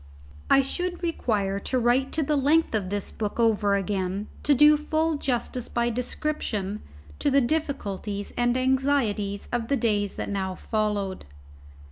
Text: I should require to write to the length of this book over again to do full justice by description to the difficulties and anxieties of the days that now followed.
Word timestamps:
I 0.49 0.61
should 0.63 1.03
require 1.03 1.59
to 1.59 1.77
write 1.77 2.11
to 2.13 2.23
the 2.23 2.35
length 2.35 2.73
of 2.73 2.89
this 2.89 3.11
book 3.11 3.39
over 3.39 3.75
again 3.75 4.29
to 4.41 4.55
do 4.55 4.75
full 4.75 5.17
justice 5.19 5.69
by 5.69 5.91
description 5.91 6.81
to 7.19 7.29
the 7.29 7.39
difficulties 7.39 8.33
and 8.35 8.57
anxieties 8.57 9.47
of 9.51 9.67
the 9.67 9.77
days 9.77 10.15
that 10.15 10.29
now 10.31 10.55
followed. 10.55 11.25